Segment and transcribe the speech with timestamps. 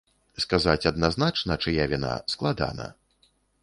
[0.45, 2.93] Сказаць адназначна, чыя віна, складана.